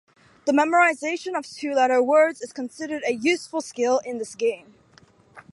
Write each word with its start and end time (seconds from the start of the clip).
The 0.45 0.51
memorization 0.51 1.37
of 1.37 1.45
two-letter 1.47 2.01
words 2.01 2.41
is 2.41 2.51
considered 2.51 3.03
a 3.05 3.13
useful 3.13 3.61
skill 3.61 4.01
in 4.03 4.17
this 4.17 4.33
game. 4.33 4.73